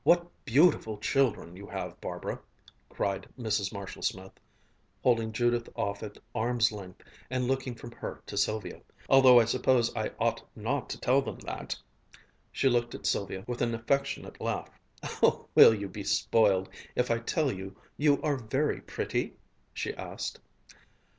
[0.03, 2.39] "What beautiful children you have, Barbara!"
[2.89, 3.71] cried Mrs.
[3.71, 4.31] Marshall Smith,
[5.03, 9.95] holding Judith off at arm's length and looking from her to Sylvia; "although I suppose
[9.95, 11.75] I ought not to tell them that!"
[12.51, 14.69] She looked at Sylvia with an affectionate laugh.
[15.21, 19.33] "Will you be spoiled if I tell you you are very pretty?"
[19.71, 20.39] she asked.